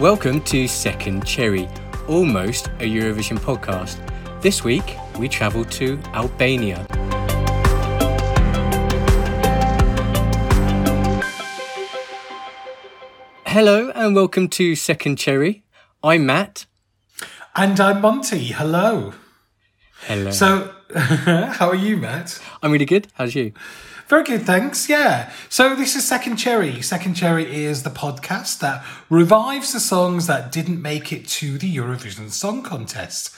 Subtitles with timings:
[0.00, 1.68] Welcome to Second Cherry,
[2.08, 4.00] almost a Eurovision podcast.
[4.40, 6.86] This week, we travel to Albania.
[13.44, 15.64] Hello and welcome to Second Cherry.
[16.02, 16.64] I'm Matt.
[17.54, 18.44] And I'm Monty.
[18.46, 19.12] Hello.
[20.06, 20.30] Hello.
[20.30, 22.40] So, how are you, Matt?
[22.62, 23.08] I'm really good.
[23.12, 23.52] How's you?
[24.10, 24.88] Very good, thanks.
[24.88, 25.30] Yeah.
[25.48, 26.82] So, this is Second Cherry.
[26.82, 31.76] Second Cherry is the podcast that revives the songs that didn't make it to the
[31.76, 33.32] Eurovision Song Contest.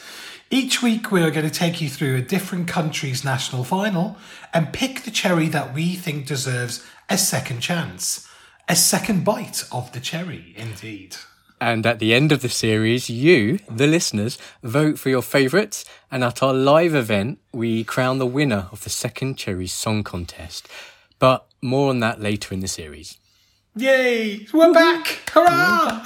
[0.51, 4.17] Each week, we are going to take you through a different country's national final
[4.55, 8.27] and pick the cherry that we think deserves a second chance.
[8.67, 11.17] A second bite of the cherry, indeed.
[11.63, 15.85] And at the end of the series, you, the listeners, vote for your favourites.
[16.11, 20.67] And at our live event, we crown the winner of the second Cherry Song Contest.
[21.21, 23.17] But more on that later in the series.
[23.77, 24.45] Yay!
[24.53, 25.21] We're back!
[25.31, 26.03] Hurrah!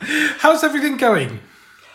[0.40, 1.38] How's everything going?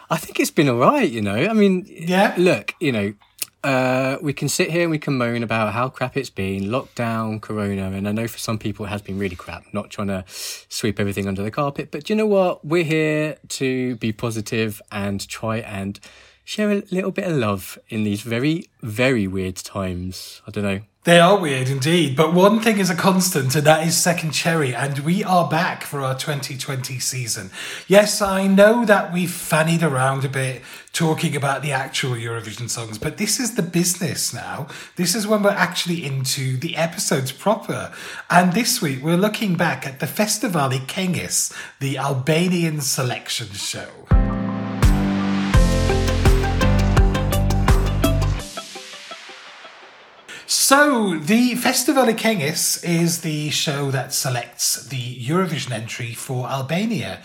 [0.10, 1.36] I think it's been all right, you know.
[1.36, 2.34] I mean, Yeah?
[2.38, 3.14] look, you know,
[3.64, 7.42] uh, we can sit here and we can moan about how crap it's been, lockdown,
[7.42, 10.24] corona, and I know for some people it has been really crap, not trying to
[10.28, 11.92] sweep everything under the carpet.
[11.92, 12.64] But you know what?
[12.64, 16.00] We're here to be positive and try and
[16.44, 20.42] share a little bit of love in these very, very weird times.
[20.48, 20.82] I don't know.
[21.08, 24.76] They are weird indeed, but one thing is a constant, and that is Second Cherry,
[24.76, 27.50] and we are back for our 2020 season.
[27.88, 32.98] Yes, I know that we've fannied around a bit talking about the actual Eurovision songs,
[32.98, 34.68] but this is the business now.
[34.98, 37.94] This is when we're actually into the episodes proper.
[38.30, 43.88] And this week we're looking back at the Festivali Këngës, the Albanian selection show.
[50.50, 57.20] So, the Festival Këngës is the show that selects the Eurovision entry for Albania.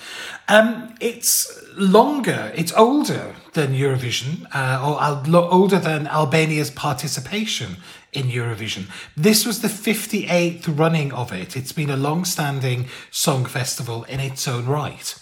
[0.48, 7.76] Um, it's longer, it's older than Eurovision, uh, or older than Albania's participation
[8.12, 8.86] in Eurovision.
[9.16, 11.56] This was the 58th running of it.
[11.56, 15.14] It's been a long standing song festival in its own right.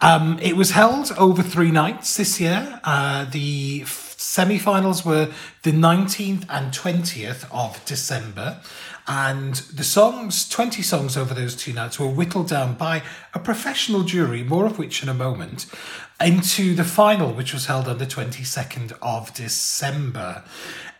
[0.00, 2.80] Um, it was held over three nights this year.
[2.84, 3.82] Uh, the
[4.32, 5.30] semi finals were
[5.62, 8.60] the 19th and 20th of December.
[9.06, 13.02] And the songs, 20 songs over those two nights, were whittled down by
[13.34, 15.66] a professional jury, more of which in a moment,
[16.18, 20.44] into the final, which was held on the 22nd of December.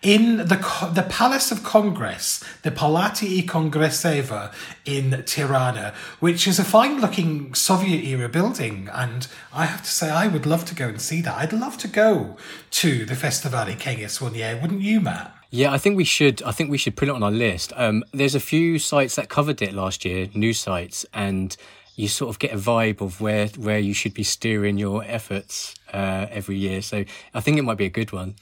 [0.02, 4.52] In the, the Palace of Congress, the Palati i Kongreseva
[4.84, 8.88] in Tirana, which is a fine looking Soviet era building.
[8.92, 11.36] And I have to say, I would love to go and see that.
[11.36, 12.36] I'd love to go
[12.72, 15.36] to the Festivali Këngës one year, wouldn't you, Matt?
[15.50, 16.42] Yeah, I think we should.
[16.42, 17.72] I think we should put it on our list.
[17.76, 21.56] Um, there's a few sites that covered it last year, news sites, and
[22.02, 25.74] you sort of get a vibe of where where you should be steering your efforts
[25.92, 26.82] uh, every year.
[26.82, 28.34] So I think it might be a good one.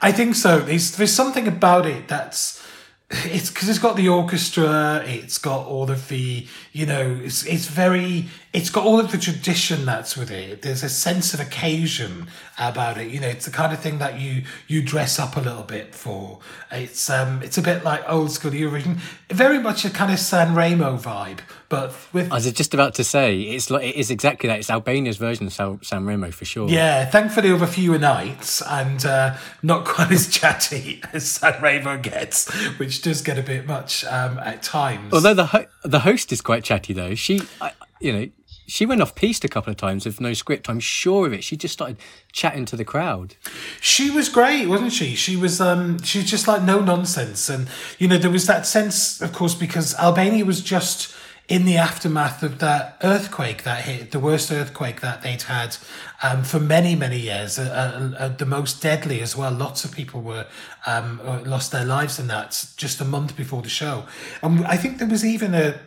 [0.00, 0.60] I think so.
[0.60, 2.66] There's there's something about it that's
[3.10, 5.04] it's because it's got the orchestra.
[5.06, 7.20] It's got all of the you know.
[7.22, 8.26] It's it's very.
[8.52, 10.60] It's got all of the tradition that's with it.
[10.60, 12.26] There's a sense of occasion
[12.58, 13.10] about it.
[13.10, 15.94] You know, it's the kind of thing that you you dress up a little bit
[15.94, 16.38] for.
[16.70, 18.98] It's um it's a bit like old school Eurovision.
[19.30, 21.38] Very much a kind of San Remo vibe,
[21.70, 24.58] but with I was just about to say it's like it is exactly that.
[24.58, 26.68] It's Albania's version of San, San Remo for sure.
[26.68, 32.52] Yeah, thankfully over fewer nights and uh, not quite as chatty as San Remo gets,
[32.78, 35.14] which does get a bit much um, at times.
[35.14, 37.14] Although the ho- the host is quite chatty though.
[37.14, 38.26] She, I, you know,
[38.72, 40.70] she went off piste a couple of times with no script.
[40.70, 41.44] I'm sure of it.
[41.44, 41.98] She just started
[42.32, 43.36] chatting to the crowd.
[43.82, 45.14] She was great, wasn't she?
[45.14, 47.68] She was um she was just like no nonsense and
[47.98, 51.14] you know there was that sense of course because Albania was just
[51.48, 55.76] in the aftermath of that earthquake that hit the worst earthquake that they'd had
[56.22, 59.92] um, for many many years uh, uh, uh, the most deadly as well lots of
[59.92, 60.46] people were
[60.86, 64.04] um, uh, lost their lives in that just a month before the show
[64.42, 65.78] and I think there was even a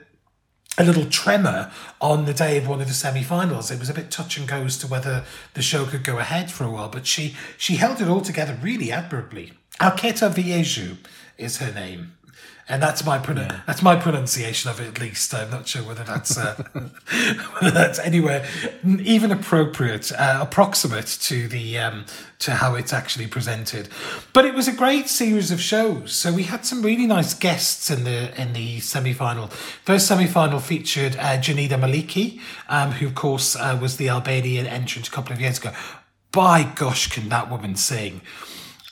[0.77, 1.71] a little tremor
[2.01, 3.71] on the day of one of the semi-finals.
[3.71, 5.23] It was a bit touch and go as to whether
[5.53, 8.57] the show could go ahead for a while, but she she held it all together
[8.61, 9.53] really admirably.
[9.79, 10.97] Alketa Vejsiu
[11.37, 12.15] is her name.
[12.67, 15.35] And that's my pron- that's my pronunciation of it at least.
[15.35, 16.55] I'm not sure whether that's uh,
[17.59, 18.43] whether that's anywhere
[18.83, 22.05] even appropriate, uh, approximate to the um,
[22.39, 23.89] to how it's actually presented.
[24.33, 26.13] But it was a great series of shows.
[26.13, 29.49] So we had some really nice guests in the in the semi final.
[29.83, 34.65] First semi final featured uh, Jonida Maliqi, um, who of course uh, was the Albanian
[34.65, 35.71] entrant a couple of years ago.
[36.31, 38.21] By gosh, can that woman sing?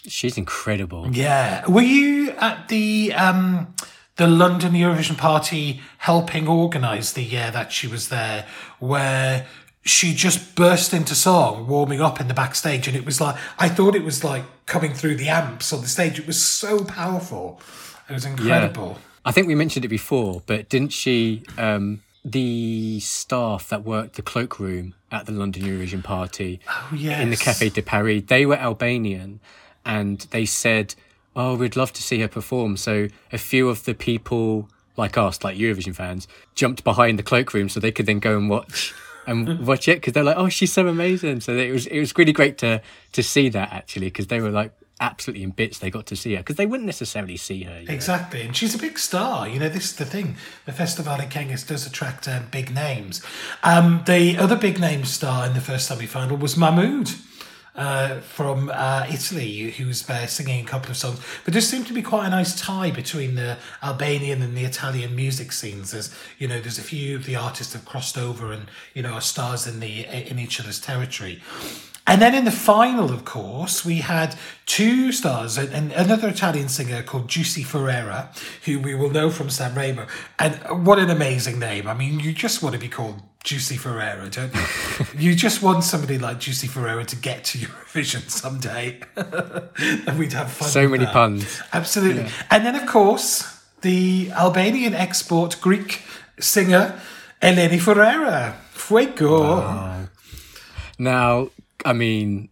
[0.08, 1.08] She's incredible.
[1.12, 1.66] Yeah.
[1.68, 3.74] Were you at the um
[4.16, 8.46] the London Eurovision Party helping organise the year that she was there,
[8.80, 9.48] where
[9.84, 13.70] she just burst into song, warming up in the backstage, and it was like I
[13.70, 16.20] thought it was like coming through the amps on the stage.
[16.20, 17.60] It was so powerful.
[18.10, 18.98] It was incredible.
[18.98, 19.10] Yeah.
[19.26, 21.44] I think we mentioned it before, but didn't she?
[21.58, 27.22] Um, the staff that worked the cloakroom at the London Eurovision Party oh, yes.
[27.22, 29.42] in the Café de Paris, they were Albanian,
[29.86, 30.96] and they said
[31.36, 32.78] oh, we'd love to see her perform.
[32.78, 37.70] So a few of the people like us, like Eurovision fans, jumped behind the cloakroom
[37.70, 38.94] so they could then go and watch
[39.28, 41.42] and watch it because they're like, oh, she's so amazing.
[41.42, 42.82] So it was it was really great to
[43.14, 46.34] to see that actually because they were like absolutely in bits they got to see
[46.34, 48.46] her because they wouldn't necessarily see her exactly know?
[48.46, 51.68] and she's a big star you know this is the thing the festival in Këngës
[51.68, 53.22] does attract um, big names
[53.64, 57.10] um, the other big name star in the first semi-final was Mahmood
[57.76, 61.20] uh, from uh, Italy who's uh, singing a couple of songs.
[61.44, 65.16] But there seemed to be quite a nice tie between the Albanian and the Italian
[65.16, 65.92] music scenes.
[65.92, 69.14] There's, you know, there's a few of the artists have crossed over and you know
[69.14, 71.42] are stars in the in each other's territory.
[72.06, 74.36] And then in the final, of course, we had
[74.66, 78.28] two stars and another Italian singer called Giusy Ferreri,
[78.66, 80.10] who we will know from Sanremo.
[80.38, 81.88] And what an amazing name.
[81.88, 85.30] I mean, you just want to be called Giusy Ferreri, don't you?
[85.30, 89.02] you just want somebody like Juicy Ferreira to get to Eurovision someday.
[89.16, 90.70] and we'd have fun.
[90.70, 91.14] So many that.
[91.14, 91.62] puns.
[91.74, 92.24] Absolutely.
[92.24, 92.32] Yeah.
[92.50, 96.02] And then, of course, the Albanian export Greek
[96.40, 97.00] singer
[97.42, 98.56] Eleni Foureira.
[98.72, 99.42] Fuego.
[99.42, 100.08] Wow.
[100.98, 101.50] Now,
[101.86, 102.50] I mean,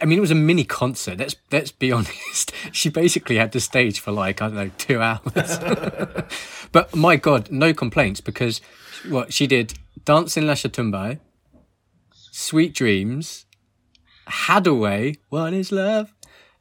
[0.00, 1.18] I mean, it was a mini concert.
[1.18, 2.52] Let's let's be honest.
[2.72, 5.58] She basically had the stage for like I don't know two hours.
[6.72, 8.60] but my God, no complaints because
[9.04, 11.18] what she did: Dancing Lascia Tumbai,
[12.12, 13.46] Sweet Dreams,
[14.28, 16.12] Haddaway, What Is Love,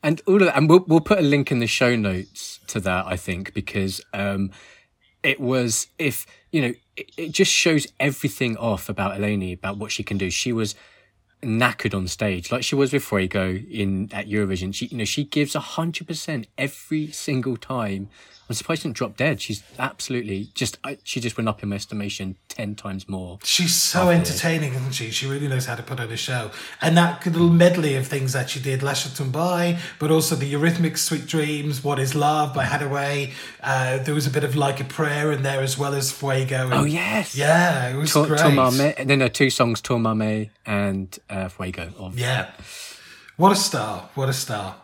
[0.04, 0.58] and all of that.
[0.58, 3.06] And we'll we'll put a link in the show notes to that.
[3.06, 4.52] I think because um,
[5.24, 9.92] it was if you know it, it just shows everything off about Eleni about what
[9.92, 10.30] she can do.
[10.30, 10.76] She was
[11.42, 14.74] knackered on stage, like she was with Fuego in at Eurovision.
[14.74, 18.10] She, you know, she gives hundred percent every single time,
[18.48, 19.42] I'm surprised she didn't drop dead.
[19.42, 23.40] She's absolutely just, I, she just went up in my estimation 10 times more.
[23.44, 25.10] She's so entertaining, isn't she?
[25.10, 26.52] She really knows how to put on a show.
[26.80, 31.00] And that little medley of things that she did, Lascia Tumbai, but also the Eurythmics
[31.00, 33.34] Sweet Dreams, What is Love by Haddaway.
[33.64, 36.66] Uh, there was a bit of Like a Prayer in there as well as Fuego.
[36.66, 37.36] And, oh, yes.
[37.36, 38.42] Yeah, it was to- great.
[38.42, 42.12] Tomame, and then there are two songs, Tomame and uh, Fuego.
[42.16, 42.51] Yeah.
[43.38, 44.10] What a star.
[44.16, 44.75] What a star.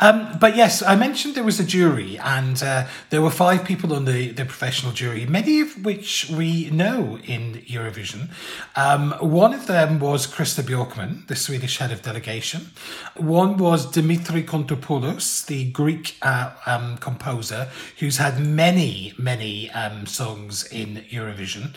[0.00, 3.94] Um, but yes, I mentioned there was a jury, and uh, there were five people
[3.94, 8.28] on the, the professional jury, many of which we know in Eurovision.
[8.76, 12.70] Um, one of them was Christer Björkman, the Swedish head of delegation.
[13.16, 17.68] One was Dimitri Kontopoulos, the Greek uh, um, composer,
[17.98, 21.74] who's had many, many um, songs in Eurovision.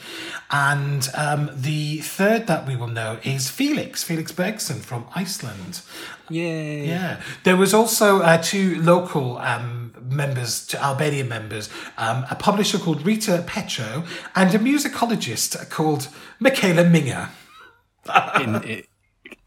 [0.52, 5.82] And um, the third that we will know is Felix, Felix Bergsson from Iceland.
[6.30, 6.84] Yeah.
[6.84, 7.22] Yeah.
[7.44, 13.06] There was also uh, two local um, members, two Albanian members, um, a publisher called
[13.06, 14.04] Rita Petro
[14.36, 16.10] and a musicologist called
[16.40, 17.30] Michaela Minger.
[18.42, 18.84] in,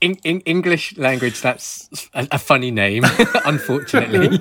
[0.02, 3.04] in, in, English language, that's a, a funny name,
[3.44, 4.38] unfortunately.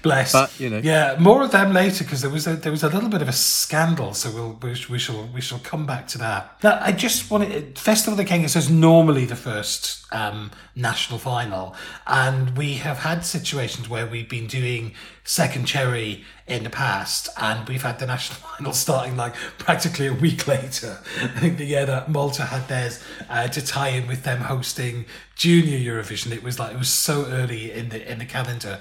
[0.00, 0.32] Bless.
[0.32, 2.88] But you know, yeah, more of them later because there was a there was a
[2.88, 4.14] little bit of a scandal.
[4.14, 6.62] So we'll we, we shall we shall come back to that.
[6.62, 11.74] Now, I just wanted Festival of the King is normally the first um, national final,
[12.06, 17.66] and we have had situations where we've been doing second cherry in the past, and
[17.66, 20.98] we've had the national final starting like practically a week later.
[21.20, 25.06] I think the year that Malta had theirs uh, to tie in with them hosting
[25.34, 28.80] Junior Eurovision, it was like it was so early in the in the calendar.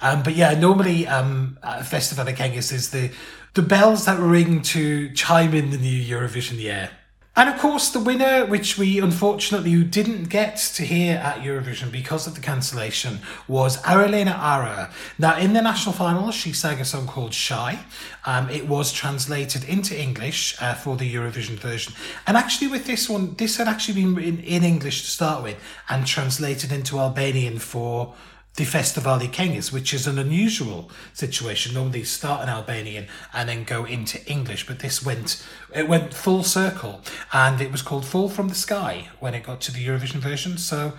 [0.00, 3.10] Um, but yeah, normally um, Festival of Këngës is the
[3.54, 6.90] the bells that ring to chime in the new Eurovision year.
[7.34, 12.26] And of course, the winner, which we unfortunately didn't get to hear at Eurovision because
[12.26, 14.90] of the cancellation, was Arilena Ara.
[15.18, 17.78] Now, in the national final, she sang a song called Shy.
[18.26, 21.94] Um, it was translated into English uh, for the Eurovision version.
[22.26, 25.56] And actually, with this one, this had actually been in, in English to start with
[25.88, 28.12] and translated into Albanian for
[28.56, 31.74] the Festivali Këngës, which is an unusual situation.
[31.74, 35.42] Normally you start in Albanian and then go into English, but this went
[35.74, 37.00] it went full circle
[37.32, 40.58] and it was called Fall from the Sky when it got to the Eurovision version.
[40.58, 40.92] So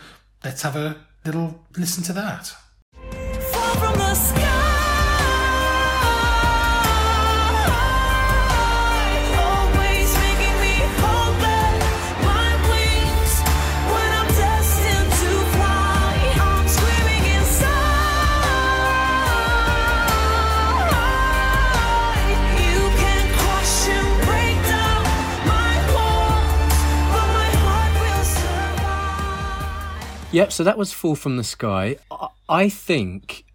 [0.44, 2.54] let's have a little listen to that.
[30.34, 31.98] Yep, so that was Fall from the Sky.
[32.50, 33.46] I, think,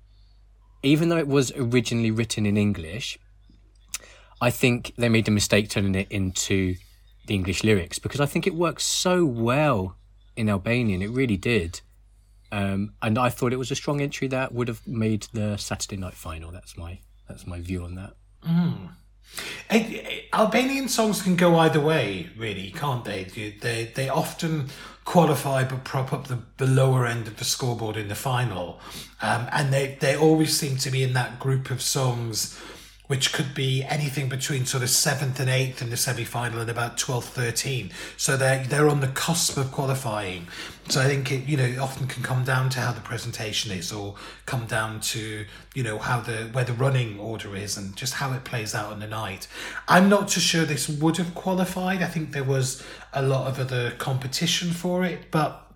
[0.85, 3.19] even though it was originally written in English,
[4.41, 6.77] I think they made a mistake turning it into
[7.27, 9.97] the English lyrics because I think it works so well
[10.37, 11.03] in Albanian.
[11.03, 11.81] It really did.
[12.53, 15.97] Um, and I thought it was a strong entry that would have made the Saturday
[15.97, 16.53] night final.
[16.53, 18.15] That's my that's my view on that.
[19.69, 23.25] Eh, eh, Albanian songs can go either way, really, can't they?
[23.25, 24.69] They they often
[25.09, 28.79] qualify but prop up the, the lower end of the scoreboard in the final,
[29.23, 32.61] um, and they they always seem to be in that group of songs.
[33.09, 36.71] Which could be anything between sort of seventh and eighth in the semi final and
[36.71, 37.91] about 12th, 13.
[38.17, 40.47] So they're, they're on the cusp of qualifying.
[40.89, 43.73] So I think it, you know, it often can come down to how the presentation
[43.73, 44.15] is or
[44.47, 48.33] come down to, you know, how the, where the running order is and just how
[48.33, 49.49] it plays out on the night.
[49.87, 52.03] I'm not too sure this would have qualified.
[52.03, 55.68] I think there was a lot of other competition for it, but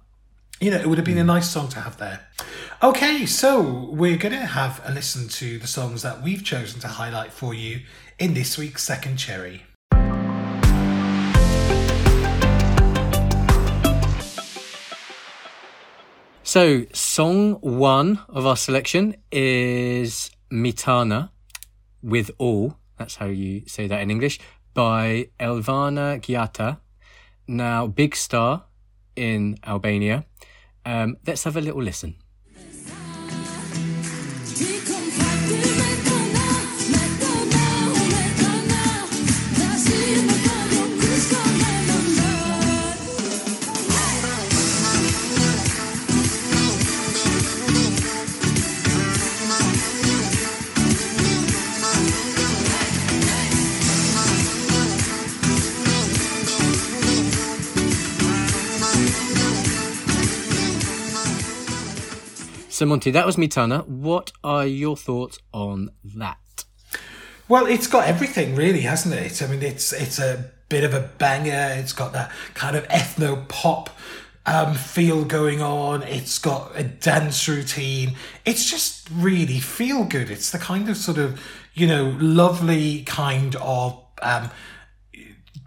[0.62, 2.20] you know, it would have been a nice song to have there.
[2.84, 6.86] Okay, so we're going to have a listen to the songs that we've chosen to
[6.86, 7.80] highlight for you
[8.20, 9.64] in this week's Second Cherry.
[16.44, 21.30] So, song one of our selection is Mitana
[22.04, 22.76] with All.
[22.98, 24.38] That's how you say that in English.
[24.74, 26.78] By Elvana Gjata.
[27.48, 28.66] Now, big star
[29.16, 30.24] in Albania.
[30.84, 32.16] Um, let's have a little listen.
[62.72, 63.86] So, Monty, that was Mitana.
[63.86, 66.64] What are your thoughts on that?
[67.46, 69.42] Well, it's got everything, really, hasn't it?
[69.42, 71.74] I mean, it's it's a bit of a banger.
[71.76, 73.90] It's got that kind of ethno pop
[74.46, 76.02] um, feel going on.
[76.04, 78.16] It's got a dance routine.
[78.46, 80.30] It's just really feel good.
[80.30, 81.38] It's the kind of sort of
[81.74, 84.02] you know lovely kind of.
[84.22, 84.48] Um,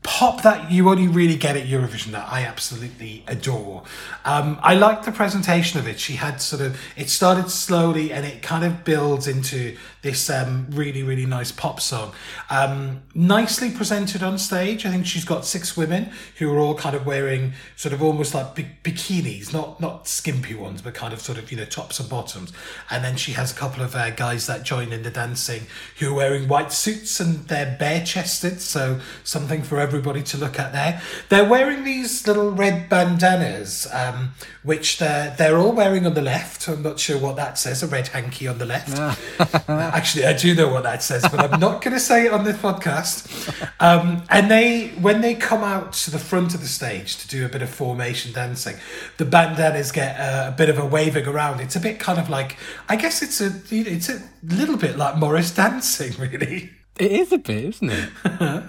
[0.05, 3.83] pop that you only really get at Eurovision that I absolutely adore.
[4.23, 5.99] Um, I like the presentation of it.
[5.99, 10.67] She had sort of it started slowly and it kind of builds into this um,
[10.69, 12.13] really really nice pop song.
[12.51, 14.85] Um, nicely presented on stage.
[14.85, 18.35] I think she's got six women who are all kind of wearing sort of almost
[18.35, 21.99] like bi- bikinis, not not skimpy ones, but kind of sort of you know tops
[21.99, 22.53] and bottoms.
[22.91, 25.63] And then she has a couple of uh, guys that join in the dancing
[25.97, 30.59] who are wearing white suits and they're bare chested, so something for everybody to look
[30.59, 31.01] at there.
[31.29, 36.67] They're wearing these little red bandanas, um, which they're they're all wearing on the left.
[36.67, 37.81] I'm not sure what that says.
[37.81, 38.95] A red hanky on the left.
[39.95, 42.43] Actually, I do know what that says, but I'm not going to say it on
[42.43, 43.31] this podcast.
[43.79, 47.45] Um, and they, when they come out to the front of the stage to do
[47.45, 48.75] a bit of formation dancing,
[49.15, 51.61] the bandanas get uh, a bit of a waving around.
[51.61, 52.57] It's a bit kind of like,
[52.89, 56.71] I guess it's a, it's a little bit like Morris dancing, really.
[56.99, 58.09] It is a bit, isn't it?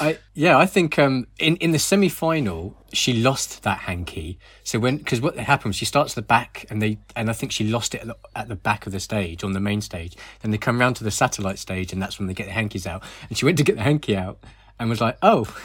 [0.00, 4.38] I yeah, I think um, in in the semi final she lost that hanky.
[4.62, 7.52] So when because what happens, she starts at the back and they and I think
[7.52, 10.16] she lost it at the, at the back of the stage on the main stage.
[10.40, 12.86] Then they come round to the satellite stage and that's when they get the hankies
[12.86, 13.02] out.
[13.28, 14.38] And she went to get the hanky out
[14.78, 15.46] and was like, oh.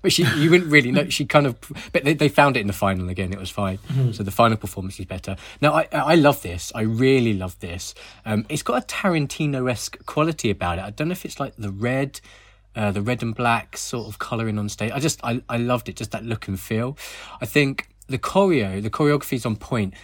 [0.00, 1.08] But she, you wouldn't really know.
[1.08, 1.56] She kind of,
[1.90, 3.32] but they, they found it in the final again.
[3.32, 3.80] It was fine.
[4.12, 5.36] So the final performance is better.
[5.60, 6.70] Now I, I love this.
[6.72, 7.94] I really love this.
[8.24, 10.84] Um, it's got a Tarantino esque quality about it.
[10.84, 12.20] I don't know if it's like the red,
[12.78, 14.92] uh, the red and black sort of colouring on stage.
[14.92, 16.96] I just I, I loved it, just that look and feel.
[17.40, 19.94] I think the choreo, the choreography is on point.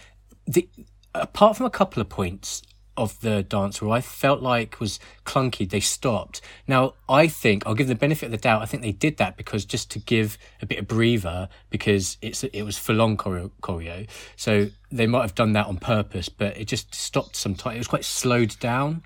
[0.45, 0.67] The
[1.13, 2.61] apart from a couple of points
[2.97, 6.41] of the dance where I felt like was clunky, they stopped.
[6.67, 8.61] Now I think I'll give the benefit of the doubt.
[8.61, 12.43] I think they did that because just to give a bit of breather because it's
[12.43, 14.05] it was full on choreo, choreo.
[14.35, 17.75] So they might have done that on purpose, but it just stopped sometime.
[17.75, 19.01] It was quite slowed down.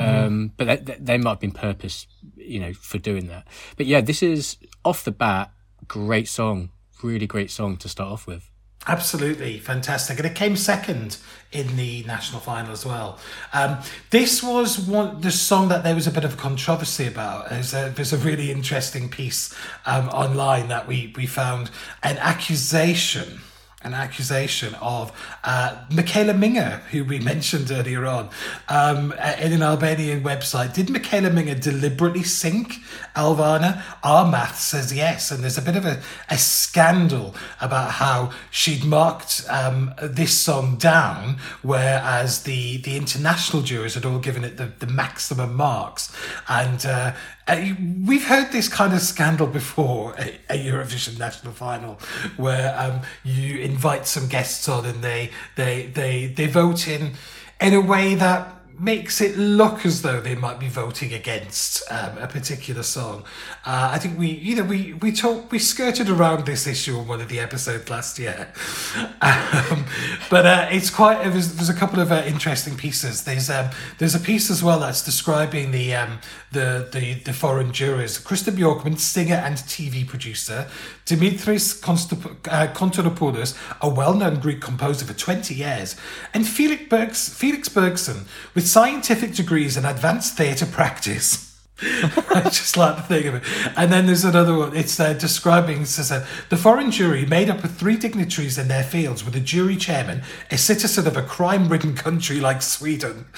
[0.00, 3.46] Um, but that, that, they might have been purpose, you know, for doing that.
[3.76, 5.50] But yeah, this is off the bat,
[5.86, 6.70] great song,
[7.02, 8.50] really great song to start off with.
[8.86, 11.18] Absolutely fantastic, and it came second
[11.52, 13.18] in the national final as well.
[13.52, 13.78] Um,
[14.08, 17.50] this was one the song that there was a bit of controversy about.
[17.50, 19.54] There's a, there's a really interesting piece
[19.84, 21.70] um, online that we we found
[22.02, 23.40] an accusation
[23.82, 25.10] an accusation of
[25.42, 28.28] uh, Michaela Minger, who we mentioned earlier on,
[28.68, 30.74] um, uh, in an Albanian website.
[30.74, 32.74] Did Michaela Minger deliberately sink
[33.16, 33.82] Alvana?
[34.02, 38.84] Our math says yes, and there's a bit of a, a scandal about how she'd
[38.84, 44.72] marked um, this song down, whereas the, the international jurors had all given it the,
[44.78, 46.14] the maximum marks.
[46.48, 47.14] And uh,
[47.50, 47.74] uh,
[48.06, 51.98] we've heard this kind of scandal before at a Eurovision national final,
[52.36, 57.14] where um, you invite some guests on and they they they they vote in
[57.60, 62.16] in a way that makes it look as though they might be voting against um,
[62.16, 63.24] a particular song.
[63.66, 67.06] Uh, I think we, you know, we we talked, we skirted around this issue on
[67.06, 68.52] one of the episodes last year,
[69.20, 69.84] um,
[70.30, 71.22] but uh, it's quite.
[71.24, 73.24] There's, there's a couple of uh, interesting pieces.
[73.24, 76.18] There's um, there's a piece as well that's describing the um,
[76.52, 78.18] the the the foreign jurors.
[78.18, 80.68] Christer Björkman, singer and TV producer,
[81.04, 85.96] Dimitris Konstop- uh, Kontoropoulos, a well-known Greek composer for 20 years,
[86.32, 91.58] and Felix Bergs, Felix Bergsson, with scientific degrees and advanced theatre practice.
[91.82, 93.42] I just like the thing of it.
[93.76, 94.76] And then there's another one.
[94.76, 98.84] It's uh, describing, says, uh, the foreign jury, made up of three dignitaries in their
[98.84, 103.26] fields, with a jury chairman, a citizen of a crime-ridden country like Sweden,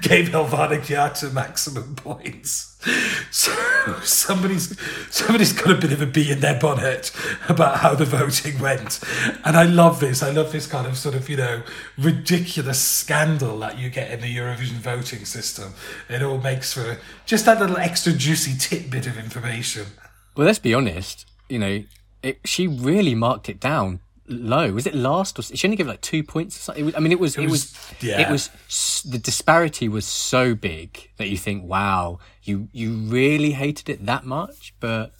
[0.00, 2.67] gave Helvana Gyata maximum points.
[3.30, 3.52] So
[4.04, 4.74] somebody's
[5.10, 7.12] somebody's got a bit of a bee in their bonnet
[7.48, 9.00] about how the voting went,
[9.44, 10.22] and I love this.
[10.22, 11.62] I love this kind of sort of you know
[11.98, 15.74] ridiculous scandal that you get in the Eurovision voting system.
[16.08, 19.86] It all makes for just that little extra juicy tidbit of information.
[20.34, 21.26] Well, let's be honest.
[21.50, 21.84] You know,
[22.22, 24.72] it, she really marked it down low.
[24.72, 26.56] Was it last or she only gave like two points?
[26.56, 26.82] Or something?
[26.82, 28.20] It was, I mean, it was it, was, was- yeah.
[28.20, 33.88] it was the disparity was so big that you think, wow, you you really hated
[33.88, 34.74] it that much.
[34.80, 35.12] But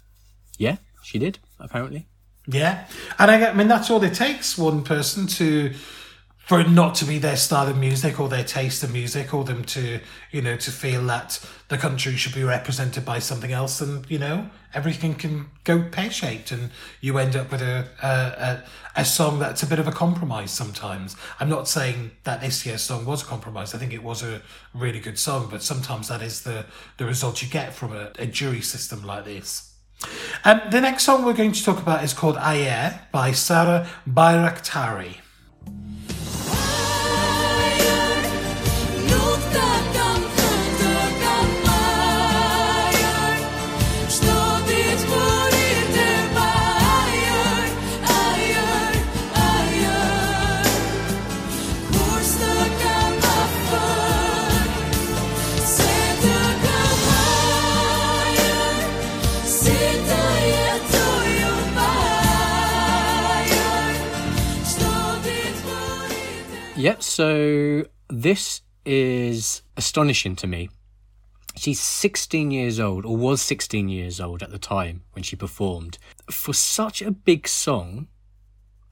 [0.58, 2.06] yeah, she did apparently.
[2.46, 2.86] Yeah,
[3.18, 5.74] and I, I mean that's all it takes one person to
[6.48, 9.44] for it not to be their style of music or their taste of music, or
[9.44, 10.00] them to
[10.30, 11.38] you know to feel that
[11.68, 16.10] the country should be represented by something else, and you know everything can go pear
[16.10, 16.70] shaped, and
[17.02, 18.64] you end up with a, a a
[18.96, 20.50] a song that's a bit of a compromise.
[20.50, 23.74] Sometimes I'm not saying that this year's song was a compromise.
[23.74, 24.40] I think it was a
[24.72, 26.64] really good song, but sometimes that is the
[26.96, 29.74] the result you get from a, a jury system like this.
[30.46, 35.27] Um, the next song we're going to talk about is called Ayer by Sara Bajraktari.
[66.78, 67.02] Yep.
[67.02, 70.70] So this is astonishing to me.
[71.56, 75.98] She's 16 years old, or was 16 years old at the time when she performed.
[76.30, 78.06] For such a big song,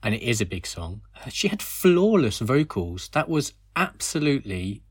[0.03, 3.07] and it is a big song, uh, she had flawless vocals.
[3.13, 4.83] That was absolutely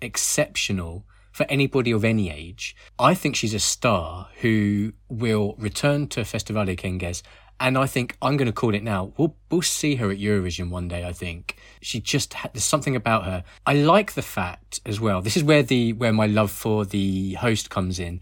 [0.00, 2.74] exceptional for anybody of any age.
[2.98, 7.22] I think she's a star who will return to Festivali Këngës.
[7.60, 9.12] And I think I'm going to call it now.
[9.16, 11.04] We'll, we'll see her at Eurovision one day.
[11.04, 13.42] I think she just there's something about her.
[13.66, 15.20] I like the fact as well.
[15.20, 18.20] This is where the where my love for the host comes in.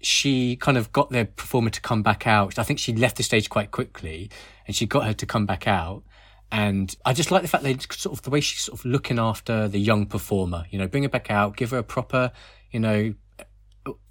[0.00, 2.58] She kind of got the performer to come back out.
[2.58, 4.28] I think she left the stage quite quickly,
[4.66, 6.02] and she got her to come back out.
[6.50, 9.18] And I just like the fact they sort of the way she's sort of looking
[9.18, 10.66] after the young performer.
[10.70, 12.32] You know, bring her back out, give her a proper,
[12.70, 13.14] you know,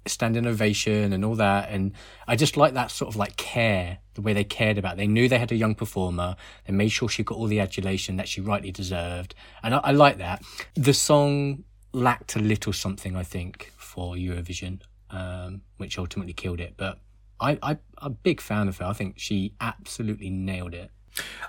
[0.06, 1.70] standing ovation and all that.
[1.70, 1.92] And
[2.26, 4.94] I just like that sort of like care, the way they cared about.
[4.94, 4.96] It.
[4.98, 6.36] They knew they had a young performer.
[6.66, 9.90] They made sure she got all the adulation that she rightly deserved, and I, I
[9.92, 10.42] like that.
[10.74, 16.74] The song lacked a little something, I think, for Eurovision, um, which ultimately killed it.
[16.76, 16.98] But
[17.40, 18.86] I, I, I'm a big fan of her.
[18.86, 20.90] I think she absolutely nailed it.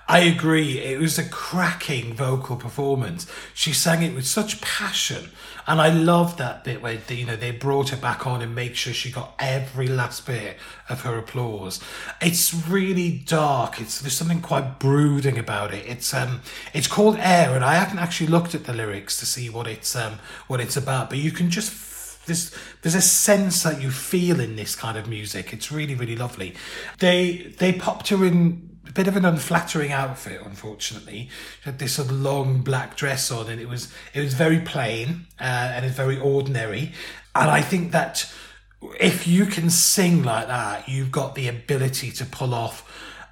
[0.08, 0.80] I agree.
[0.80, 3.26] It was a cracking vocal performance.
[3.56, 5.32] She sang it with such passion,
[5.66, 8.76] and I love that bit where you know they brought her back on and make
[8.76, 10.58] sure she got every last bit
[10.90, 11.80] of her applause.
[12.22, 13.82] It's really dark.
[13.82, 15.88] It's there's something quite brooding about it.
[15.88, 19.50] It's um it's called Air, and I haven't actually looked at the lyrics to see
[19.50, 23.82] what it's um what it's about, but you can just there's there's a sense that
[23.82, 25.52] you feel in this kind of music.
[25.52, 26.54] It's really really lovely.
[27.00, 31.30] They they popped her in bit of an unflattering outfit, unfortunately.
[31.62, 34.60] She had this sort of long black dress on, and it was it was very
[34.60, 36.94] plain uh, and it's very ordinary.
[37.36, 38.32] And I think that
[39.00, 42.84] if you can sing like that, you've got the ability to pull off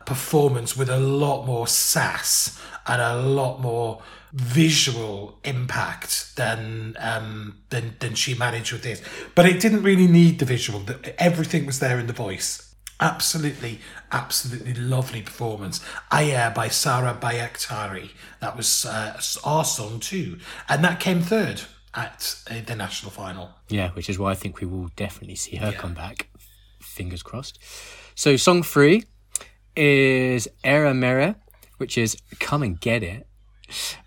[0.06, 7.95] performance with a lot more sass and a lot more visual impact than um, than
[7.99, 9.02] than she managed with this.
[9.34, 10.84] But it didn't really need the visual.
[11.17, 12.72] Everything was there in the voice.
[12.99, 13.79] Absolutely,
[14.12, 15.82] absolutely lovely performance.
[16.12, 18.12] Aya by Sara Bajraktari.
[18.39, 20.38] That was uh, our song too,
[20.69, 21.62] and that came third
[21.93, 23.51] at uh, the national final.
[23.69, 26.29] Yeah, which is why I think we will definitely see her come back.
[26.79, 27.60] Fingers crossed.
[28.15, 29.03] So, song three
[29.75, 31.36] is Era Mera,
[31.77, 33.27] which is Come and Get It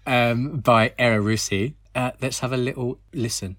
[0.06, 1.74] um, by Era Rusi.
[1.94, 3.56] Uh, let's have a little listen.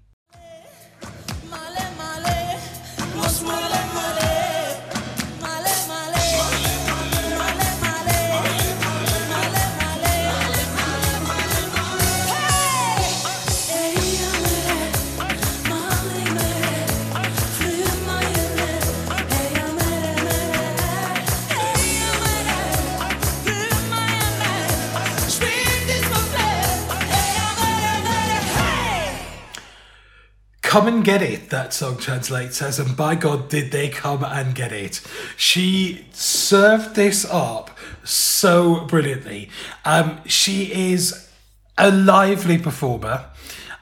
[30.68, 34.54] Come and get it, that song translates as, and by God, did they come and
[34.54, 35.00] get it.
[35.34, 37.70] She served this up
[38.04, 39.48] so brilliantly.
[39.86, 41.30] Um, she is
[41.78, 43.30] a lively performer.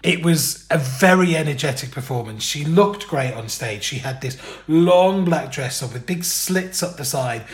[0.04, 2.44] It was a very energetic performance.
[2.44, 3.82] She looked great on stage.
[3.82, 7.46] She had this long black dress on with big slits up the side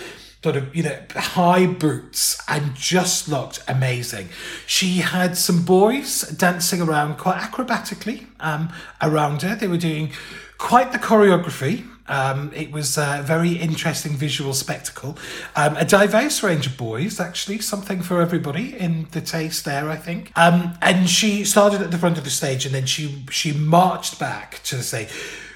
[0.43, 4.29] sort of, you know, high boots and just looked amazing.
[4.67, 9.55] She had some boys dancing around quite acrobatically um, around her.
[9.55, 10.11] They were doing
[10.59, 11.87] quite the choreography.
[12.09, 15.17] Um, it was a very interesting visual spectacle.
[15.55, 19.97] Um, a diverse range of boys, actually, something for everybody in the taste there, I
[19.97, 20.33] think.
[20.37, 24.19] Um, and she started at the front of the stage and then she she marched
[24.19, 25.09] back to the stage.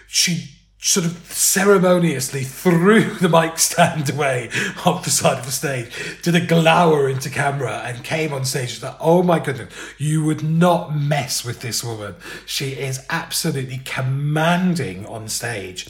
[0.06, 0.55] She
[0.86, 4.48] sort of ceremoniously threw the mic stand away
[4.84, 5.90] off the side of the stage,
[6.22, 8.70] did a glower into camera, and came on stage.
[8.70, 12.14] She's like, oh my goodness, you would not mess with this woman.
[12.46, 15.88] She is absolutely commanding on stage.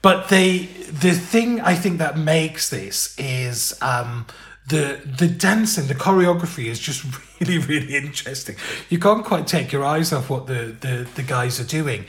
[0.00, 4.26] But they, the thing I think that makes this is um,
[4.68, 7.04] the the dancing, the choreography is just
[7.40, 8.56] really, really interesting.
[8.88, 12.06] You can't quite take your eyes off what the the, the guys are doing.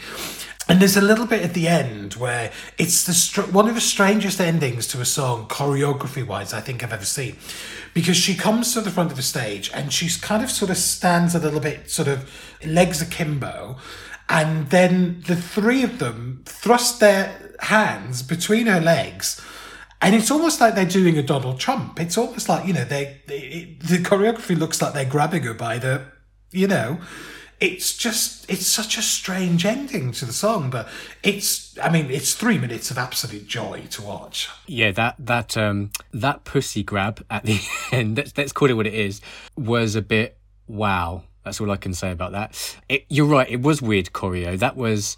[0.68, 3.82] And there's a little bit at the end where it's the str- one of the
[3.82, 7.38] strangest endings to a song, choreography wise, I think I've ever seen.
[7.94, 10.78] Because she comes to the front of the stage and she's kind of sort of
[10.78, 12.30] stands a little bit, sort of
[12.66, 13.78] legs akimbo.
[14.28, 19.40] And then the three of them thrust their hands between her legs.
[20.02, 22.00] And it's almost like they're doing a Donald Trump.
[22.00, 25.54] It's almost like, you know, they, they it, the choreography looks like they're grabbing her
[25.54, 26.06] by the,
[26.52, 27.00] you know,
[27.60, 30.88] it's just it's such a strange ending to the song but
[31.24, 35.92] it's i mean it's three minutes of absolute joy to watch Yeah, that that um
[36.14, 37.60] that pussy grab at the
[37.92, 38.18] end.
[38.18, 39.22] Let's let's call it what it is.
[39.58, 40.38] Was a bit
[40.68, 41.24] wow.
[41.44, 42.78] That's all I can say about that.
[42.90, 43.48] It, you're right.
[43.50, 44.58] It was weird choreo.
[44.58, 45.18] That was.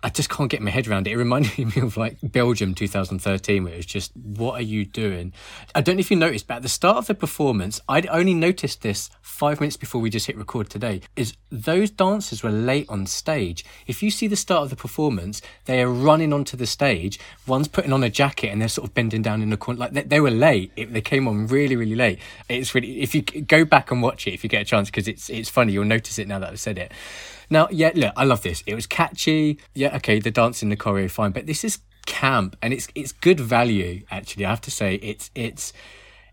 [0.00, 1.12] I just can't get my head around it.
[1.12, 5.32] It reminded me of like Belgium 2013, where it was just, what are you doing?
[5.74, 8.32] I don't know if you noticed, but at the start of the performance, I'd only
[8.34, 12.86] noticed this five minutes before we just hit record today, is those dancers were late
[12.88, 13.64] on stage.
[13.86, 17.20] If you see the start of the performance, they are running onto the stage.
[17.46, 19.78] One's putting on a jacket and they're sort of bending down in the corner.
[19.78, 20.72] Like they, they were late.
[20.74, 22.18] It, they came on really, really late.
[22.48, 25.06] It's really, if you go back and watch it, if you get a chance, because
[25.06, 26.90] it's, it's funny, you'll notice it now that I've said it.
[27.48, 28.64] Now, yeah, look, I love this.
[28.66, 29.58] It was catchy.
[29.72, 33.38] Yeah, okay, the dancing, the choreo, fine, but this is camp and it's it's good
[33.38, 34.02] value.
[34.10, 35.72] Actually, I have to say, it's it's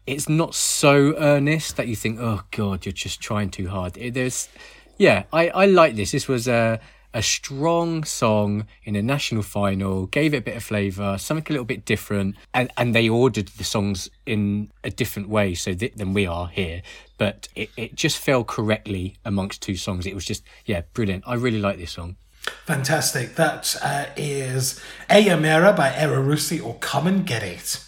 [0.05, 3.97] it's not so earnest that you think, oh god, you're just trying too hard.
[3.97, 4.49] It, there's,
[4.97, 6.11] yeah, I I like this.
[6.11, 6.79] This was a
[7.13, 11.53] a strong song in a national final, gave it a bit of flavour, something a
[11.53, 15.93] little bit different, and, and they ordered the songs in a different way so th-
[15.95, 16.81] than we are here.
[17.17, 20.05] But it, it just fell correctly amongst two songs.
[20.05, 21.23] It was just, yeah, brilliant.
[21.25, 22.17] I really like this song.
[22.65, 27.81] fantastic that uh, is Aya Mera by Era Rusi or Come and Get It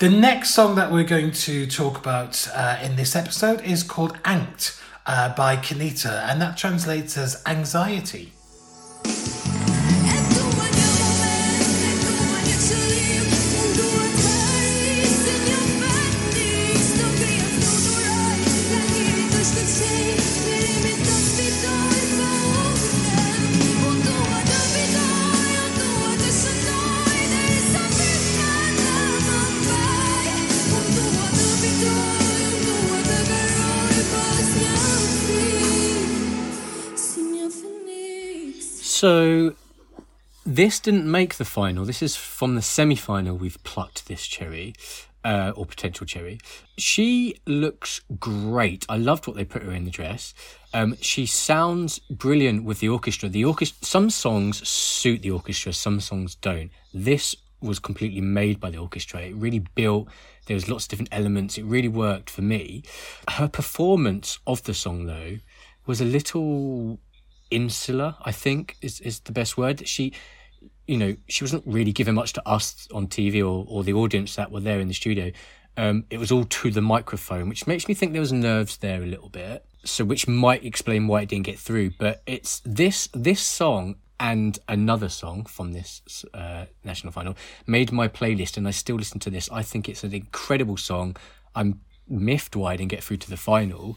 [0.00, 4.16] the next song that we're going to talk about uh, in this episode is called
[4.24, 8.32] Ankth uh, by Kanita and that translates as anxiety
[40.60, 41.86] this didn't make the final.
[41.86, 43.34] This is from the semi-final.
[43.34, 44.74] We've plucked this cherry.
[45.24, 46.38] uh, or potential cherry.
[46.78, 48.86] She looks great.
[48.88, 50.34] I loved what they put her in the dress.
[50.72, 53.28] Um, she sounds brilliant with the orchestra.
[53.28, 53.84] The orchestra.
[53.84, 56.70] Some songs suit the orchestra, some songs don't.
[56.94, 59.20] This was completely made by the orchestra.
[59.20, 60.08] It really built.
[60.46, 61.58] There was lots of different elements.
[61.58, 62.82] It really worked for me.
[63.28, 65.38] Her performance of the song though
[65.86, 66.98] was a little
[67.50, 68.16] insular.
[68.22, 69.86] I think is is the best word.
[69.86, 70.14] She
[70.90, 74.34] you know, she wasn't really giving much to us on TV or, or the audience
[74.34, 75.30] that were there in the studio.
[75.76, 79.00] Um, it was all to the microphone, which makes me think there was nerves there
[79.00, 79.64] a little bit.
[79.84, 81.92] So, which might explain why it didn't get through.
[81.96, 87.36] But it's this this song and another song from this uh, national final
[87.68, 89.48] made my playlist, and I still listen to this.
[89.50, 91.16] I think it's an incredible song.
[91.54, 93.96] I'm miffed wide and get through to the final.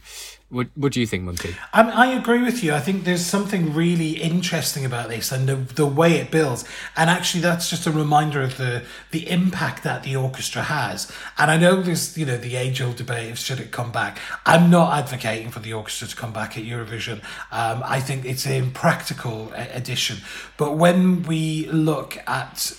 [0.50, 1.56] What What do you think, Monty?
[1.74, 2.74] I, I agree with you.
[2.74, 6.64] I think there's something really interesting about this and the, the way it builds.
[6.96, 11.12] And actually, that's just a reminder of the the impact that the orchestra has.
[11.38, 14.20] And I know there's you know the age old debate of should it come back.
[14.46, 17.24] I'm not advocating for the orchestra to come back at Eurovision.
[17.52, 20.18] Um, I think it's an impractical addition.
[20.58, 22.74] But when we look at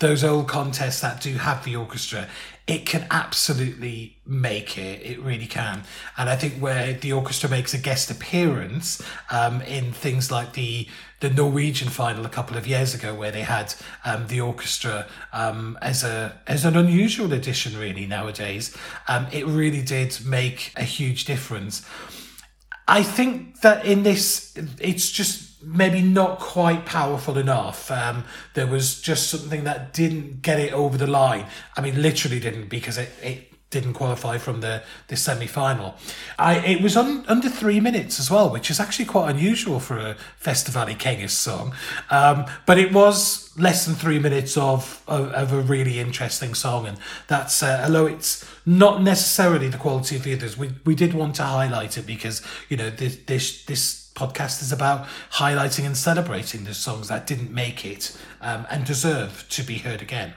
[0.00, 2.26] those old contests that do have the orchestra,
[2.66, 5.04] it can absolutely make it.
[5.04, 5.82] It really can.
[6.16, 10.86] And I think where the orchestra makes a guest appearance um, in things like the
[11.20, 13.74] the Norwegian final a couple of years ago, where they had
[14.06, 18.74] um, the orchestra um, as a as an unusual addition, really nowadays,
[19.08, 21.84] um, it really did make a huge difference.
[22.88, 27.90] I think that in this, it's just maybe not quite powerful enough.
[27.90, 31.46] Um, there was just something that didn't get it over the line.
[31.76, 35.94] I mean, literally didn't because it, it didn't qualify from the, the semi final.
[36.38, 39.96] I It was un, under three minutes as well, which is actually quite unusual for
[39.96, 41.72] a Festivali Këngës song.
[42.10, 46.86] Um, but it was less than three minutes of, of, of a really interesting song.
[46.86, 51.14] And that's, uh, although it's not necessarily the quality of the others, we, we did
[51.14, 55.96] want to highlight it because, you know, this, this, this podcast is about highlighting and
[55.96, 60.34] celebrating the songs that didn't make it um, and deserve to be heard again.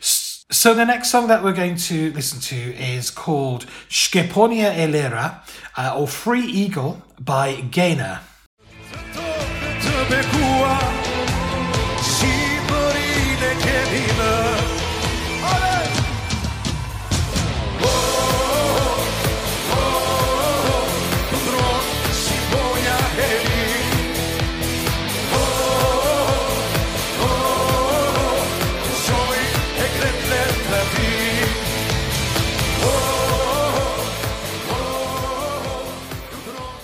[0.00, 0.21] S-
[0.52, 5.40] So the next song that we're going to listen to is called Shkeponia Elera
[5.78, 8.20] uh, or Free Eagle by Gaina.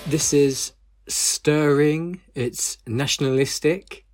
[0.09, 0.73] This is
[1.07, 2.23] stirring.
[2.35, 4.07] It's nationalistic.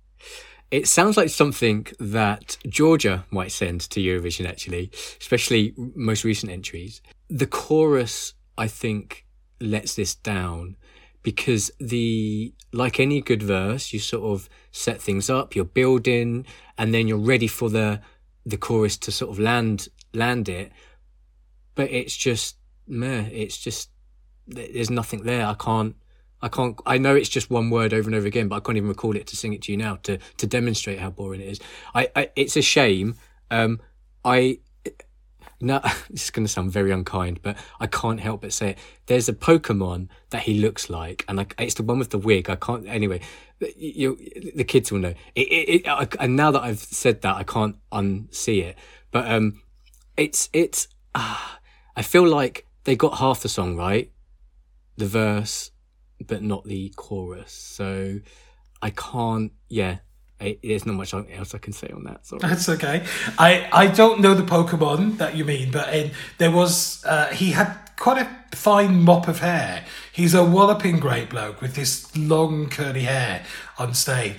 [0.69, 7.01] It sounds like something that Georgia might send to Eurovision, actually, especially most recent entries.
[7.29, 9.25] The chorus, I think,
[9.61, 10.75] lets this down
[11.23, 16.45] because the like any good verse, you sort of set things up, you're building,
[16.77, 18.01] and then you're ready for the
[18.45, 20.73] the chorus to sort of land land it.
[21.73, 23.29] But it's just meh.
[23.31, 23.89] It's just
[24.47, 25.45] there's nothing there.
[25.45, 25.95] I can't.
[26.41, 26.79] I can't.
[26.85, 29.15] I know it's just one word over and over again, but I can't even recall
[29.15, 31.59] it to sing it to you now to to demonstrate how boring it is.
[31.93, 32.09] I.
[32.15, 33.15] I it's a shame.
[33.51, 33.81] Um.
[34.23, 34.59] I.
[35.61, 35.79] No,
[36.09, 38.77] this is going to sound very unkind, but I can't help but say it.
[39.05, 42.49] There's a Pokemon that he looks like, and it's the one with the wig.
[42.49, 42.87] I can't.
[42.87, 43.21] Anyway,
[43.75, 44.17] you,
[44.55, 45.13] the kids will know.
[45.33, 48.77] It, it, it, I, and now that I've said that, I can't unsee it.
[49.11, 49.61] But um,
[50.17, 50.87] it's it's.
[51.15, 51.59] Ah,
[51.95, 54.11] I feel like they got half the song right,
[54.97, 55.71] the verse,
[56.25, 57.51] but not the chorus.
[57.51, 58.19] So
[58.81, 59.51] I can't.
[59.69, 59.97] Yeah,
[60.39, 62.25] it, there's not much else I can say on that.
[62.25, 62.39] Sorry.
[62.41, 63.05] That's okay.
[63.39, 67.51] I, I don't know the Pokemon that you mean, but in, there was uh, he
[67.51, 69.85] had quite a fine mop of hair.
[70.11, 73.45] He's a walloping great bloke with this long curly hair
[73.77, 74.37] on stage.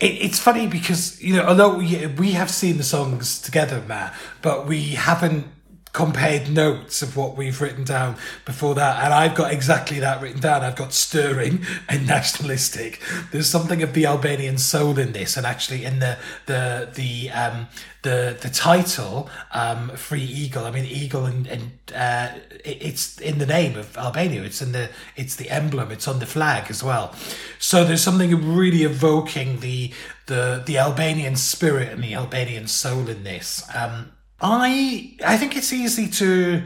[0.00, 4.14] It, it's funny because you know although we, we have seen the songs together, Matt,
[4.42, 5.46] but we haven't
[5.96, 10.42] compared notes of what we've written down before that and I've got exactly that written
[10.42, 10.62] down.
[10.62, 13.00] I've got stirring and nationalistic.
[13.32, 17.68] There's something of the Albanian soul in this and actually in the the the um
[18.02, 20.66] the the title um free eagle.
[20.66, 22.28] I mean eagle and, and uh
[22.62, 24.42] it, it's in the name of Albania.
[24.42, 25.90] It's in the it's the emblem.
[25.90, 27.14] It's on the flag as well.
[27.58, 29.94] So there's something really evoking the
[30.26, 33.66] the the Albanian spirit and the Albanian soul in this.
[33.74, 36.62] Um I I think it's easy to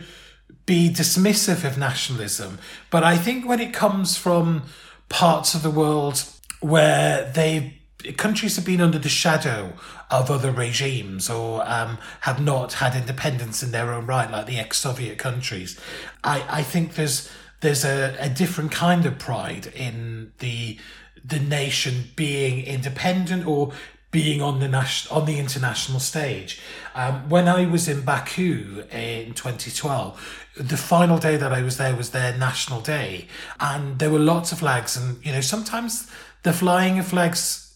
[0.66, 2.58] be dismissive of nationalism,
[2.90, 4.64] but I think when it comes from
[5.08, 6.24] parts of the world
[6.60, 7.80] where they
[8.16, 9.74] countries have been under the shadow
[10.10, 14.58] of other regimes or um, have not had independence in their own right, like the
[14.58, 15.78] ex-Soviet countries.
[16.24, 17.30] I, I think there's
[17.60, 20.78] there's a, a different kind of pride in the
[21.22, 23.72] the nation being independent or
[24.10, 26.60] being on the national on the international stage.
[26.94, 31.94] Um, when I was in Baku in 2012, the final day that I was there
[31.94, 33.28] was their national day,
[33.60, 36.10] and there were lots of flags, and you know sometimes
[36.42, 37.70] the flying of flags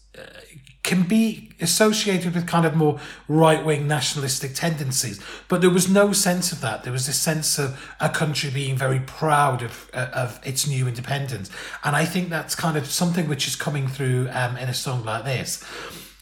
[0.85, 5.19] can be associated with kind of more right wing nationalistic tendencies.
[5.47, 6.83] But there was no sense of that.
[6.83, 10.87] There was a sense of a country being very proud of, uh, of its new
[10.87, 11.49] independence.
[11.83, 15.03] And I think that's kind of something which is coming through um, in a song
[15.03, 15.63] like this.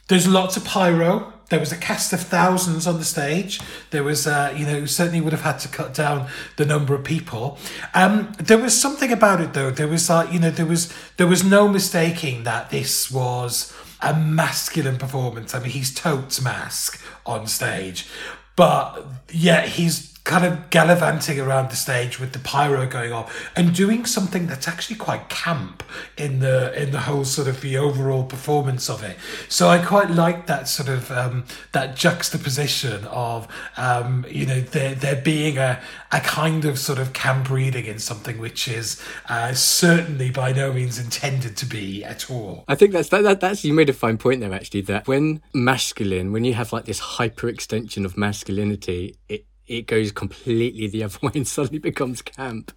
[0.07, 1.33] There's lots of pyro.
[1.49, 3.59] There was a cast of thousands on the stage.
[3.91, 7.03] There was, uh, you know, certainly would have had to cut down the number of
[7.03, 7.57] people.
[7.93, 9.69] Um, there was something about it though.
[9.69, 14.13] There was like, you know, there was there was no mistaking that this was a
[14.15, 15.53] masculine performance.
[15.53, 18.07] I mean, he's totes mask on stage,
[18.55, 23.75] but yet he's kind of gallivanting around the stage with the pyro going off and
[23.75, 25.83] doing something that's actually quite camp
[26.17, 29.17] in the in the whole sort of the overall performance of it.
[29.49, 34.95] So I quite like that sort of um, that juxtaposition of um, you know there
[34.95, 35.81] there being a
[36.11, 40.71] a kind of sort of camp reading in something which is uh, certainly by no
[40.71, 42.63] means intended to be at all.
[42.67, 43.41] I think that's that, that.
[43.41, 44.53] That's you made a fine point there.
[44.53, 49.87] Actually, that when masculine, when you have like this hyper extension of masculinity, it it
[49.87, 52.71] goes completely the other way and suddenly becomes camp.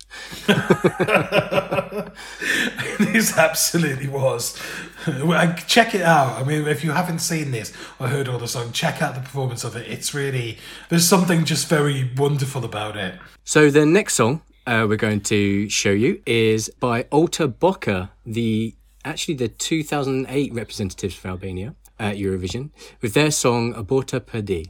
[2.99, 4.61] this absolutely was.
[5.67, 6.41] Check it out.
[6.41, 9.21] I mean, if you haven't seen this or heard all the song, check out the
[9.21, 9.87] performance of it.
[9.89, 13.19] It's really there's something just very wonderful about it.
[13.45, 18.75] So the next song uh, we're going to show you is by Olta Boka, the
[19.05, 22.71] actually the 2008 representatives for Albania at Eurovision,
[23.01, 24.69] with their song Aborta Perdi.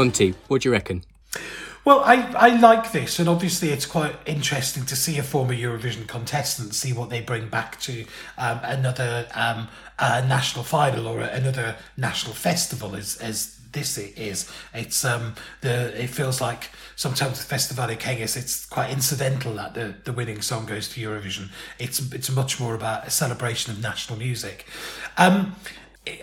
[0.00, 1.04] Monty, what do you reckon?
[1.84, 6.08] Well, I, I like this, and obviously it's quite interesting to see a former Eurovision
[6.08, 8.06] contestant see what they bring back to
[8.38, 14.50] um, another um, uh, national final or another national festival, as as this is.
[14.72, 19.74] It's um the it feels like sometimes the festival Festivali Këngës it's quite incidental that
[19.74, 21.50] the, the winning song goes to Eurovision.
[21.78, 24.64] It's it's much more about a celebration of national music.
[25.18, 25.56] Um,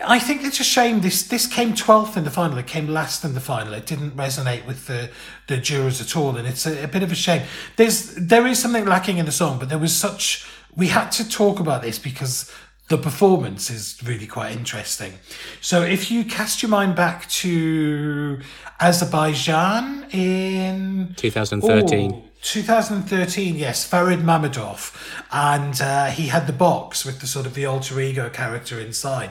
[0.04, 2.58] I think it's a shame this this came 12th in the final.
[2.58, 3.72] It came last in the final.
[3.74, 5.10] It didn't resonate with the,
[5.46, 7.42] the jurors at all, and it's a, a bit of a shame.
[7.76, 10.46] There's there is something lacking in the song, but there was such
[10.76, 12.50] we had to talk about this because
[12.88, 15.14] the performance is really quite interesting.
[15.60, 18.40] So if you cast your mind back to
[18.80, 22.12] Azerbaijan in 2013.
[22.12, 24.94] Ooh, 2013, yes, Farid Mammadov,
[25.32, 29.30] and uh, he had the box with the sort of the alter ego character inside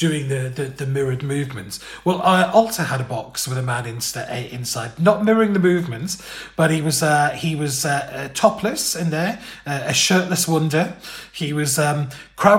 [0.00, 1.78] doing the, the, the mirrored movements.
[2.06, 5.58] Well, I also had a box with a man insta- uh, inside, not mirroring the
[5.58, 6.22] movements,
[6.56, 10.96] but he was uh, he was uh, uh, topless in there, uh, a shirtless wonder.
[11.30, 12.08] He was um,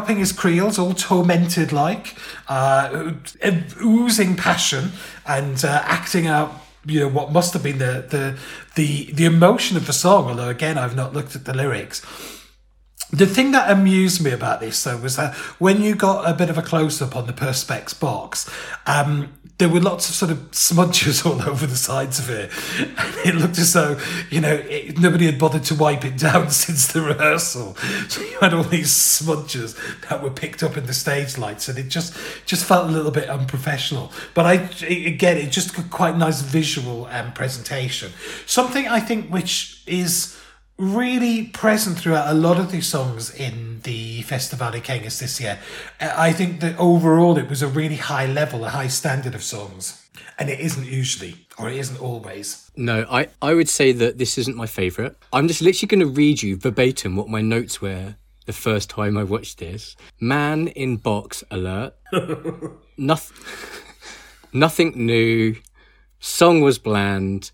[0.08, 2.16] his creels, all tormented like,
[2.48, 3.14] uh,
[3.82, 4.92] oozing passion
[5.26, 6.54] and uh, acting out
[6.86, 8.38] you know what must have been the the
[8.76, 12.02] the the emotion of the song although again I've not looked at the lyrics
[13.10, 16.50] the thing that amused me about this though was that when you got a bit
[16.50, 18.50] of a close up on the perspex box
[18.86, 22.52] um there were lots of sort of smudges all over the sides of it.
[22.80, 24.00] And it looked as though,
[24.32, 27.76] you know, it, nobody had bothered to wipe it down since the rehearsal.
[28.10, 29.78] So you had all these smudges
[30.10, 33.12] that were picked up in the stage lights, and it just just felt a little
[33.12, 34.12] bit unprofessional.
[34.34, 38.14] But I, again, it just got quite nice visual um, presentation.
[38.48, 40.41] Something I think which is
[40.78, 45.60] really present throughout a lot of these songs in the Festivali Këngës this year.
[46.00, 49.98] I think that overall it was a really high level, a high standard of songs.
[50.40, 52.72] And it isn't usually, or it isn't always.
[52.76, 55.14] No, I, I would say that this isn't my favourite.
[55.32, 58.16] I'm just literally going to read you verbatim what my notes were
[58.48, 59.96] the first time I watched this.
[60.20, 61.94] Man in box alert.
[62.98, 63.38] Nothing,
[64.54, 65.56] nothing new.
[66.20, 67.52] Song was bland.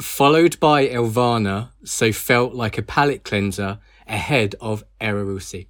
[0.00, 5.66] Followed by Elvana, so felt like a palate cleanser ahead of Erarusi.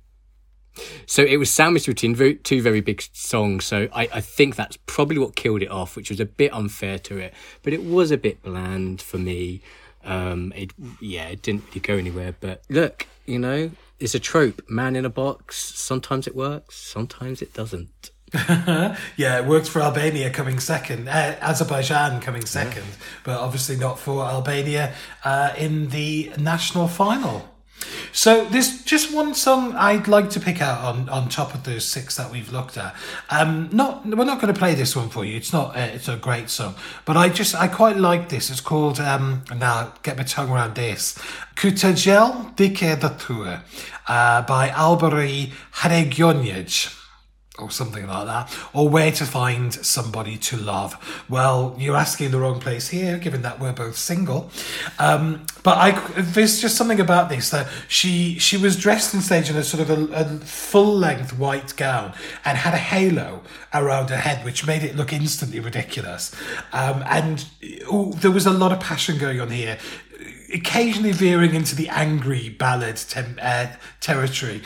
[1.06, 3.64] So it was sandwiched between two very big songs.
[3.64, 6.98] So I, I think that's probably what killed it off, which was a bit unfair
[7.00, 7.34] to it.
[7.62, 9.62] But it was a bit bland for me.
[10.04, 12.34] Um, it yeah, it didn't really go anywhere.
[12.38, 14.62] But look, you know, it's a trope.
[14.68, 15.56] Man in a box.
[15.56, 16.76] Sometimes it works.
[16.76, 18.10] Sometimes it doesn't.
[19.16, 22.86] Yeah, it worked for Albania coming second, uh, Azerbaijan coming second,
[23.24, 27.48] but obviously not for Albania uh, in the national final.
[28.12, 31.84] So there's just one song I'd like to pick out on, on top of those
[31.84, 32.94] six that we've looked at.
[33.30, 35.36] Um, not we're not going to play this one for you.
[35.36, 36.74] It's not uh, it's a great song,
[37.04, 38.50] but I just I quite like this.
[38.50, 41.18] It's called um, now get my tongue around this.
[41.56, 43.60] Kutajel Dike Datur
[44.08, 47.05] uh, by Albërie Hadërgjonaj
[47.58, 51.24] or something like that, or where to find somebody to love.
[51.28, 54.50] Well, you're asking the wrong place here, given that we're both single.
[54.98, 55.90] Um, but I,
[56.20, 59.88] there's just something about this that she she was dressed in stage in a sort
[59.88, 62.12] of a, a full length white gown
[62.44, 63.42] and had a halo
[63.72, 66.34] around her head, which made it look instantly ridiculous.
[66.72, 67.46] Um, and
[67.92, 69.78] ooh, there was a lot of passion going on here
[70.52, 73.66] occasionally veering into the angry ballad tem- uh,
[74.00, 74.62] territory.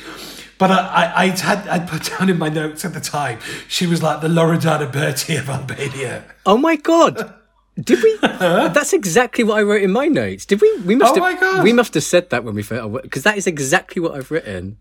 [0.60, 3.86] But I, I, I'd had I put down in my notes at the time she
[3.86, 6.22] was like the Loredana Bertè of Albania.
[6.46, 7.34] Oh my god!
[7.80, 8.18] Did we?
[8.22, 10.44] That's exactly what I wrote in my notes.
[10.46, 10.78] Did we?
[10.82, 11.34] We must Oh have.
[11.34, 11.64] my God.
[11.64, 14.76] We must have said that when we first because that is exactly what I've written.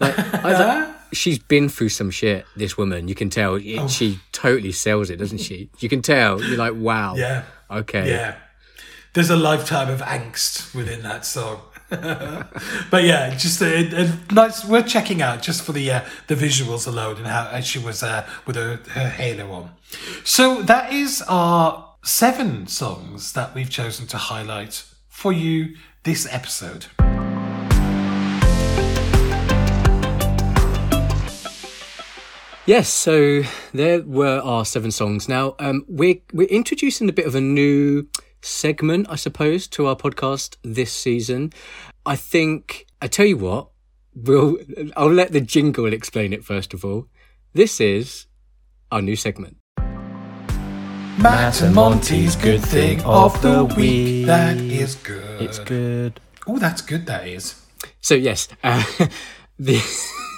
[0.00, 2.44] Like, like, she's been through some shit.
[2.56, 3.54] This woman, you can tell.
[3.54, 3.88] It, Oh.
[3.88, 5.70] She totally sells it, doesn't she?
[5.78, 6.42] You can tell.
[6.42, 7.14] You're like, wow.
[7.14, 7.44] Yeah.
[7.70, 8.08] Okay.
[8.10, 8.36] Yeah.
[9.14, 11.60] There's a lifetime of angst within that song.
[12.90, 14.64] But yeah, just a, a nice.
[14.64, 18.02] Worth checking out just for the uh, the visuals alone and how and she was
[18.02, 19.70] uh, with her, her halo on.
[20.24, 26.86] So that is our seven songs that we've chosen to highlight for you this episode.
[32.64, 33.42] Yes, so
[33.74, 35.28] there were our seven songs.
[35.28, 38.06] Now, um, we're we're introducing a bit of a new
[38.42, 41.52] segment, I suppose, to our podcast this season.
[42.04, 43.68] I think I tell you what,
[44.14, 44.58] we'll
[44.96, 47.06] I'll let the jingle explain it first of all.
[47.54, 48.26] This is
[48.90, 49.56] our new segment.
[51.18, 54.26] Matt and Monty's good thing of the week.
[54.26, 55.42] That is good.
[55.42, 56.20] It's good.
[56.46, 57.06] Oh, that's good.
[57.06, 57.62] That is.
[58.00, 58.82] So yes, uh,
[59.58, 59.80] the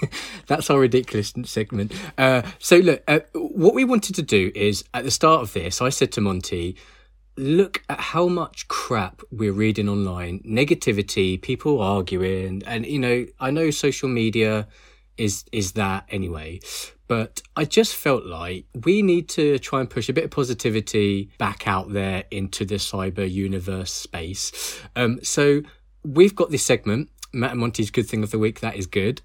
[0.47, 1.93] that's our ridiculous segment.
[2.19, 5.81] Uh, so look, uh, what we wanted to do is at the start of this,
[5.81, 6.77] I said to Monty,
[7.37, 13.51] look at how much crap we're reading online, negativity, people arguing, and you know, I
[13.51, 14.69] know social media
[15.17, 16.61] is is that anyway.
[17.07, 21.31] But I just felt like we need to try and push a bit of positivity
[21.37, 24.81] back out there into the cyber universe space.
[24.97, 25.61] Um, so
[26.03, 28.61] we've got this segment, Matt and Monty's good thing of the week.
[28.61, 29.23] That is good,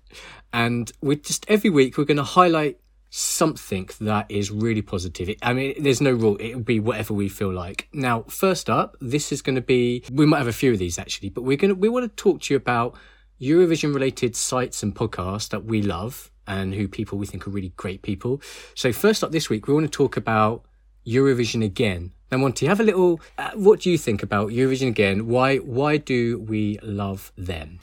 [0.51, 2.79] and we just every week we're going to highlight
[3.09, 5.35] something that is really positive.
[5.41, 6.37] I mean, there's no rule.
[6.39, 7.87] It'll be whatever we feel like.
[7.93, 10.03] Now, first up, this is going to be.
[10.11, 12.41] We might have a few of these actually, but we're gonna we want to talk
[12.41, 12.95] to you about
[13.41, 17.73] Eurovision related sites and podcasts that we love and who people we think are really
[17.77, 18.41] great people.
[18.75, 20.65] So first up this week, we want to talk about
[21.05, 22.11] Eurovision again.
[22.31, 23.19] Now, Monty, have a little.
[23.37, 25.27] Uh, what do you think about Eurovision again?
[25.27, 27.79] Why why do we love them?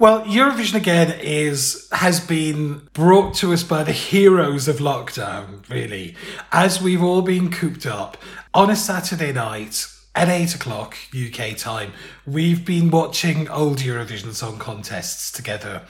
[0.00, 6.16] Well, Eurovision again is has been brought to us by the heroes of lockdown, really,
[6.50, 8.16] as we've all been cooped up
[8.54, 11.92] on a Saturday night at eight o'clock UK time.
[12.26, 15.82] We've been watching old Eurovision Song Contests together.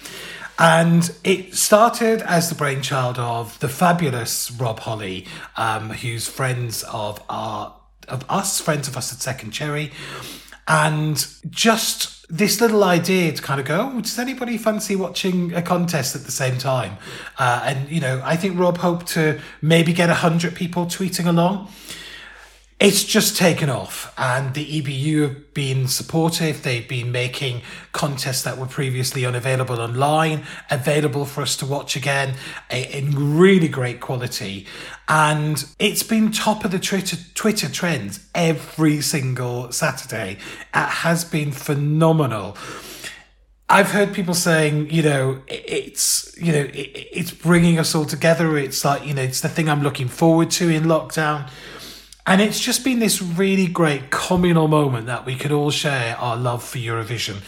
[0.59, 7.23] And it started as the brainchild of the fabulous Rob Holley, um, who's friends of
[7.29, 7.77] our
[8.09, 9.93] of us, friends of us at Second Cherry,
[10.67, 15.61] and just this little idea to kind of go, oh, does anybody fancy watching a
[15.61, 16.97] contest at the same time?
[17.39, 21.27] Uh, and you know, I think Rob hoped to maybe get a hundred people tweeting
[21.27, 21.69] along.
[22.81, 26.63] It's just taken off, and the EBU have been supportive.
[26.63, 27.61] They've been making
[27.93, 32.37] contests that were previously unavailable online available for us to watch again
[32.71, 34.67] in really great quality.
[35.09, 40.39] And it's been top of the Twitter, Twitter trends every single Saturday.
[40.75, 42.57] It has been phenomenal.
[43.69, 48.57] I've heard people saying, you know, it's you know, it's bringing us all together.
[48.57, 51.51] It's like you know, it's the thing I'm looking forward to in lockdown.
[52.27, 56.37] And it's just been this really great communal moment that we could all share our
[56.37, 57.39] love for Eurovision.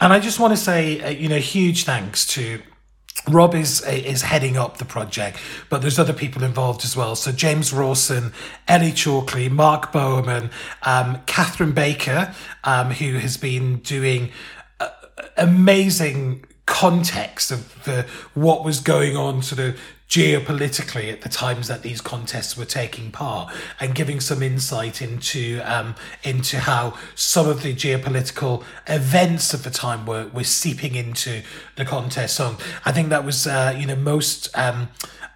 [0.00, 2.60] And I just want to say, uh, you know, huge thanks to
[3.28, 7.14] Rob is is heading up the project, but there's other people involved as well.
[7.16, 8.32] So James Rawson,
[8.66, 10.50] Ellie Chalkley, Mark Bowerman,
[10.84, 14.30] um, Catherine Baker, um, who has been doing
[14.78, 14.88] uh,
[15.36, 19.78] amazing context of the what was going on sort of
[20.10, 25.60] geopolitically at the times that these contests were taking part and giving some insight into
[25.64, 25.94] um,
[26.24, 31.42] into how some of the geopolitical events of the time were, were seeping into
[31.76, 32.56] the contest song.
[32.84, 34.88] I think that was uh, you know most um,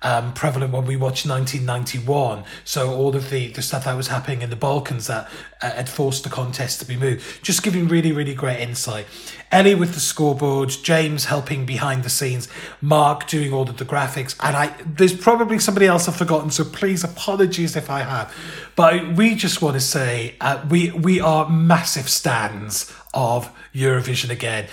[0.04, 2.44] um, prevalent when we watched 1991.
[2.64, 5.28] So all of the, the stuff that was happening in the Balkans that
[5.60, 7.42] uh, had forced the contest to be moved.
[7.42, 9.06] Just giving really, really great insight.
[9.50, 12.48] Ellie with the scoreboard, James helping behind the scenes,
[12.80, 16.64] Mark doing all of the graphics, and I there's probably somebody else I've forgotten, so
[16.64, 18.34] please apologies if I have.
[18.74, 24.66] But we just want to say uh, we we are massive stands of Eurovision again.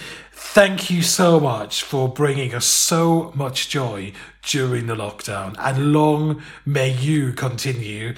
[0.43, 4.11] Thank you so much for bringing us so much joy
[4.43, 8.15] during the lockdown, and long may you continue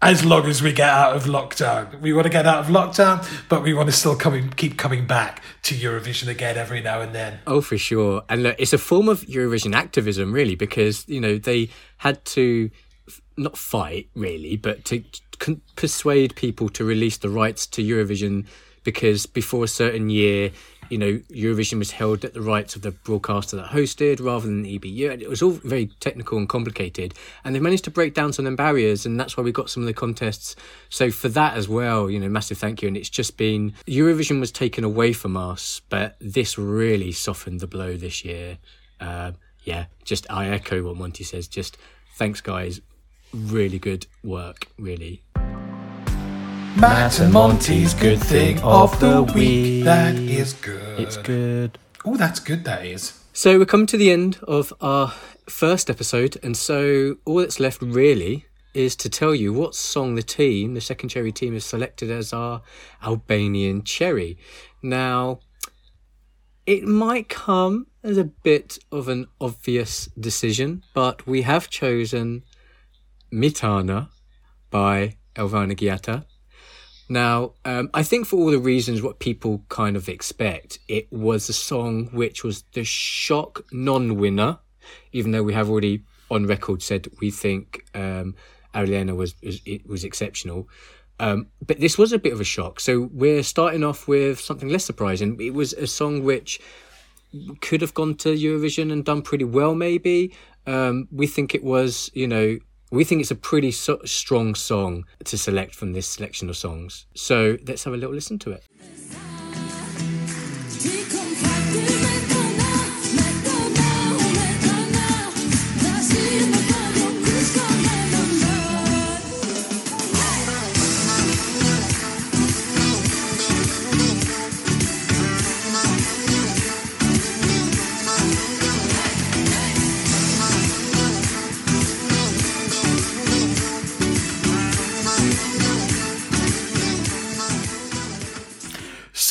[0.00, 2.00] as long as we get out of lockdown.
[2.00, 5.06] We want to get out of lockdown, but we want to still come keep coming
[5.06, 7.40] back to Eurovision again every now and then.
[7.46, 8.22] Oh, for sure.
[8.30, 11.68] And look, it's a form of Eurovision activism, really, because, you know, they
[11.98, 12.70] had to
[13.36, 15.04] not fight, really, but to
[15.38, 18.46] con- persuade people to release the rights to Eurovision
[18.84, 20.50] because before a certain year,
[20.92, 24.60] you know, Eurovision was held at the rights of the broadcaster that hosted rather than
[24.60, 25.10] the EBU.
[25.10, 27.14] And it was all very technical and complicated.
[27.42, 29.70] And they've managed to break down some of the barriers, and that's why we got
[29.70, 30.54] some of the contests.
[30.90, 32.88] So for that as well, you know, massive thank you.
[32.88, 37.66] And it's just been Eurovision was taken away from us, but this really softened the
[37.66, 38.58] blow this year.
[39.00, 39.32] Uh,
[39.64, 41.48] yeah, just I echo what Monty says.
[41.48, 41.78] Just
[42.16, 42.82] thanks, guys.
[43.32, 45.22] Really good work, really.
[46.76, 49.84] Matt and Monty's good thing of the week.
[49.84, 50.98] That is good.
[50.98, 51.78] It's good.
[52.04, 52.64] Oh, that's good.
[52.64, 53.22] That is.
[53.34, 55.12] So we're coming to the end of our
[55.48, 60.22] first episode, and so all that's left really is to tell you what song the
[60.22, 62.62] team, the second cherry team, has selected as our
[63.02, 64.38] Albanian cherry.
[64.82, 65.40] Now,
[66.64, 72.44] it might come as a bit of an obvious decision, but we have chosen
[73.30, 74.08] Me tana
[74.70, 76.24] by Elvana Gjata.
[77.08, 81.48] Now, um, I think for all the reasons what people kind of expect, it was
[81.48, 84.58] a song which was the shock non-winner,
[85.12, 88.34] even though we have already on record said we think um,
[88.74, 90.68] Arilena was, was it was exceptional.
[91.20, 92.80] Um, but this was a bit of a shock.
[92.80, 95.38] So we're starting off with something less surprising.
[95.40, 96.60] It was a song which
[97.60, 100.34] could have gone to Eurovision and done pretty well, maybe.
[100.66, 102.58] Um, we think it was, you know,
[102.92, 107.06] we think it's a pretty so- strong song to select from this selection of songs.
[107.14, 108.64] So let's have a little listen to it.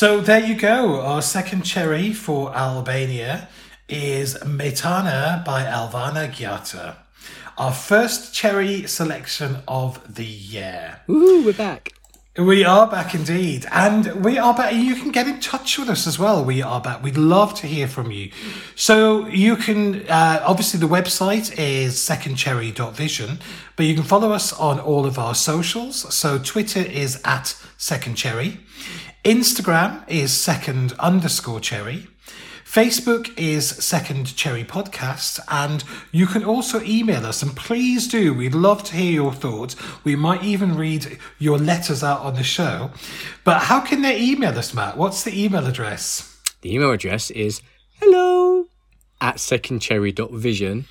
[0.02, 1.00] So there you go.
[1.00, 3.48] Our second cherry for Albania
[3.88, 6.96] is Me tana by Elvana Gjata.
[7.56, 11.02] Our first cherry selection of the year.
[11.06, 11.92] Woo, we're back.
[12.36, 13.66] We are back indeed.
[13.70, 14.74] And we are back.
[14.74, 16.44] You can get in touch with us as well.
[16.44, 17.02] We are back.
[17.04, 18.32] We'd love to hear from you.
[18.74, 23.38] So you can, uh, obviously, the website is secondcherry.vision,
[23.76, 26.12] but you can follow us on all of our socials.
[26.12, 28.60] So Twitter is at secondcherry,
[29.24, 32.08] Instagram is second underscore cherry.
[32.64, 37.42] Facebook is Second Cherry Podcast, and you can also email us.
[37.42, 39.76] And please do, we'd love to hear your thoughts.
[40.02, 42.90] We might even read your letters out on the show.
[43.44, 44.96] But how can they email us, Matt?
[44.96, 46.40] What's the email address?
[46.62, 47.60] The email address is
[48.00, 48.66] hello
[49.20, 50.86] at secondcherry.vision.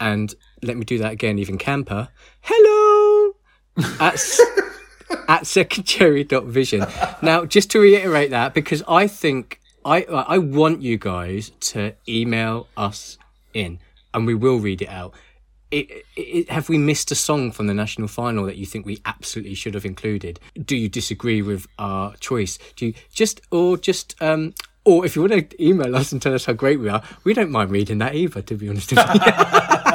[0.00, 2.08] And let me do that again, even camper.
[2.40, 3.34] Hello
[4.00, 4.24] at,
[5.28, 6.86] at secondcherry.vision.
[7.22, 12.68] Now, just to reiterate that, because I think I I want you guys to email
[12.76, 13.18] us
[13.54, 13.78] in,
[14.12, 15.14] and we will read it out.
[15.70, 19.00] It, it, have we missed a song from the national final that you think we
[19.04, 20.38] absolutely should have included?
[20.64, 22.58] Do you disagree with our choice?
[22.76, 24.54] Do you just or just um
[24.84, 27.34] or if you want to email us and tell us how great we are, we
[27.34, 28.42] don't mind reading that either.
[28.42, 28.92] To be honest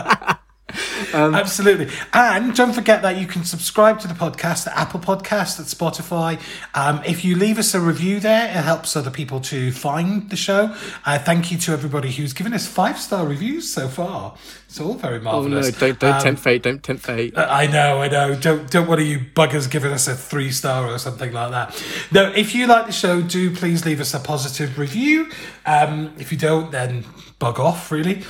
[1.13, 1.35] you.
[1.35, 1.89] Absolutely.
[2.13, 6.39] And don't forget that you can subscribe to the podcast at Apple Podcast, at Spotify.
[6.73, 10.35] Um, if you leave us a review there, it helps other people to find the
[10.35, 10.75] show.
[11.05, 14.35] Uh, thank you to everybody who's given us five star reviews so far.
[14.67, 15.67] It's all very marvelous.
[15.67, 15.77] Oh no!
[15.79, 16.63] Don't don't Um, tempt fate!
[16.63, 17.37] Don't tempt fate.
[17.37, 18.35] I know, I know.
[18.35, 21.83] Don't don't one of you buggers giving us a three star or something like that.
[22.11, 25.29] No, if you like the show, do please leave us a positive review.
[25.65, 27.03] Um, if you don't, then
[27.41, 28.23] bug off, really.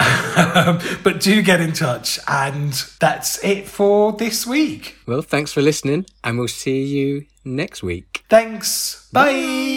[0.00, 4.96] um, but do get in touch, and that's it for this week.
[5.06, 8.24] Well, thanks for listening, and we'll see you next week.
[8.28, 9.08] Thanks.
[9.12, 9.75] Bye.